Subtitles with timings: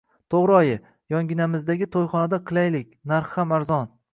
[0.35, 0.77] To`g`ri, oyi,
[1.15, 3.91] yonginamizdagi to`yxonada qilaylik, narxi ham arzon